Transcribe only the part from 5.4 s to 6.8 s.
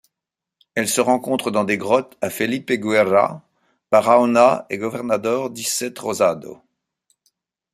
Dix-Sept Rosado.